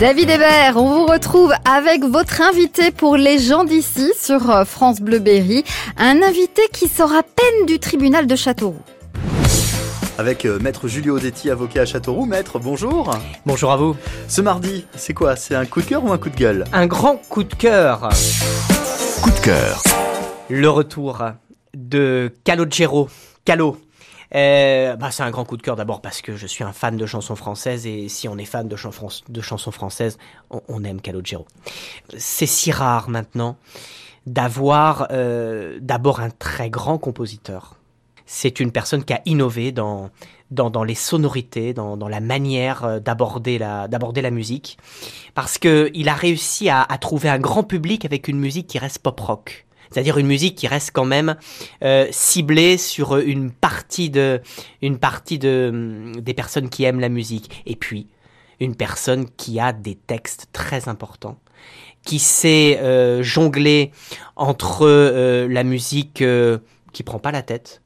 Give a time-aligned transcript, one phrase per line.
[0.00, 5.00] David Hébert, on vous retrouve avec votre invité pour les gens d'ici sur euh, France
[5.00, 5.62] Bleu Berry.
[5.96, 8.82] Un invité qui sort à peine du tribunal de Châteauroux.
[10.18, 12.26] Avec euh, Maître Julio Detti, avocat à Châteauroux.
[12.26, 13.16] Maître, bonjour.
[13.46, 13.96] Bonjour à vous.
[14.26, 15.36] Ce mardi, c'est quoi?
[15.36, 16.64] C'est un coup de cœur ou un coup de gueule?
[16.72, 18.08] Un grand coup de cœur.
[19.22, 19.80] Coup de cœur.
[20.50, 21.22] Le retour
[21.72, 23.08] de Calogero.
[23.44, 23.76] Calo.
[24.34, 26.96] Euh, bah, c'est un grand coup de cœur d'abord parce que je suis un fan
[26.96, 30.18] de chansons françaises et si on est fan de, chansons françaises,
[30.50, 31.46] on, aime Calogero.
[32.16, 33.56] C'est si rare maintenant
[34.26, 37.76] d'avoir euh, d'abord un très grand compositeur.
[38.26, 40.10] C'est une personne qui a innové dans,
[40.84, 44.78] les sonorités, dans, la manière euh, d'aborder la, musique,
[45.34, 48.98] parce qu'il a réussi à, à trouver un grand public avec une musique qui reste
[48.98, 51.36] pop-rock c'est-à-dire une musique qui reste quand même
[51.82, 54.40] euh, ciblée sur une partie de,
[54.82, 57.62] une partie de hum, des personnes qui aiment la musique.
[57.66, 58.08] Et puis
[58.60, 61.38] une personne qui a des textes très importants,
[62.04, 63.92] qui sait euh, jongler
[64.36, 66.58] entre euh, la musique euh,
[66.92, 67.82] qui prend pas la tête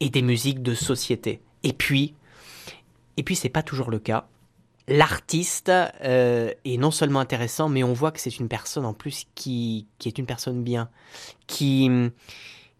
[0.00, 1.40] et des musiques de société.
[1.62, 2.14] Et puis,
[3.16, 4.28] et puis c'est pas toujours le cas
[4.88, 9.26] l'artiste euh, est non seulement intéressant, mais on voit que c'est une personne en plus
[9.34, 10.88] qui, qui est une personne bien,
[11.46, 11.90] qui,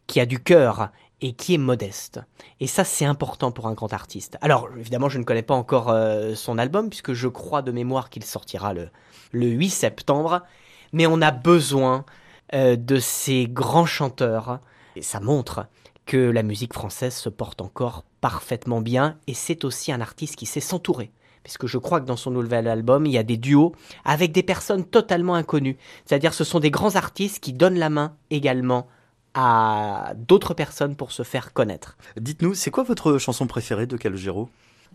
[0.06, 2.20] qui a du cœur et qui est modeste.
[2.60, 4.38] Et ça, c'est important pour un grand artiste.
[4.40, 8.10] Alors, évidemment, je ne connais pas encore euh, son album, puisque je crois de mémoire
[8.10, 8.88] qu'il sortira le,
[9.32, 10.42] le 8 septembre,
[10.92, 12.04] mais on a besoin
[12.54, 14.60] euh, de ces grands chanteurs,
[14.96, 15.66] et ça montre
[16.06, 20.46] que la musique française se porte encore parfaitement bien, et c'est aussi un artiste qui
[20.46, 21.12] sait s'entourer
[21.42, 23.72] puisque je crois que dans son nouvel album, il y a des duos
[24.04, 25.76] avec des personnes totalement inconnues.
[26.04, 28.86] C'est-à-dire ce sont des grands artistes qui donnent la main également
[29.34, 31.96] à d'autres personnes pour se faire connaître.
[32.20, 34.48] Dites-nous, c'est quoi votre chanson préférée de Calogero?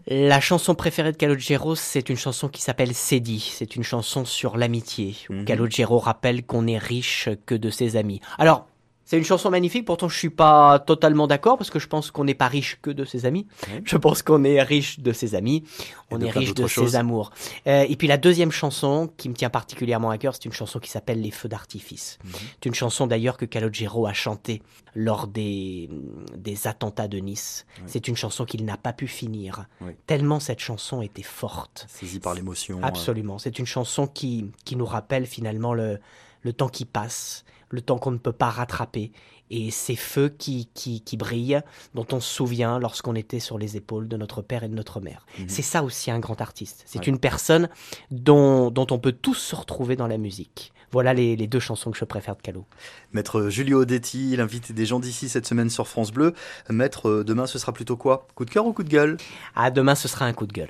[0.07, 3.51] La chanson préférée de Calogero, c'est une chanson qui s'appelle Cédie.
[3.55, 5.15] C'est une chanson sur l'amitié.
[5.29, 5.45] Où Mhm.
[5.45, 8.19] Calogero rappelle qu'on n'est riche que de ses amis.
[8.37, 8.67] Alors,
[9.05, 12.23] c'est une chanson magnifique, pourtant je suis pas totalement d'accord parce que je pense qu'on
[12.23, 13.45] n'est pas riche que de ses amis.
[13.83, 15.63] Je pense qu'on est riche de ses amis,
[16.11, 16.91] on est riche de choses.
[16.91, 17.31] ses amours.
[17.67, 20.79] Euh, et puis la deuxième chanson qui me tient particulièrement à cœur, c'est une chanson
[20.79, 22.17] qui s'appelle Les Feux d'artifice.
[22.23, 22.31] Mhm.
[22.61, 24.61] C'est une chanson d'ailleurs que Calogero a chantée
[24.95, 25.89] lors des,
[26.35, 27.65] des attentats de Nice.
[27.77, 27.83] Oui.
[27.87, 29.91] C'est une chanson qu'il n'a pas pu finir, Oui.
[30.07, 31.85] tellement cette chanson était forte.
[31.89, 32.79] Saisi par l'émotion.
[32.79, 33.37] euh, Absolument.
[33.37, 35.99] C'est une chanson qui, qui nous rappelle finalement le,
[36.45, 39.11] le temps qui passe, le temps qu'on ne peut pas rattraper,
[39.51, 41.61] et ces feux qui, qui, qui brillent,
[41.93, 45.01] dont on se souvient lorsqu'on était sur les épaules de notre père et de notre
[45.01, 45.25] mère.
[45.39, 45.45] Mhm.
[45.49, 46.83] C'est ça aussi un grand artiste.
[46.85, 47.05] C'est Ouais.
[47.05, 47.67] une personne
[48.11, 50.71] dont, dont on peut tous se retrouver dans la musique.
[50.91, 52.65] Voilà les, les deux chansons que je préfère de Calo.
[53.11, 56.33] Maître Julio Detti, l'invité des gens d'ici cette semaine sur France Bleu.
[56.69, 58.27] Maître, euh, demain ce sera plutôt quoi?
[58.35, 59.17] Coup de cœur ou coup de gueule?
[59.55, 60.63] À demain, ce sera un coup de gueule.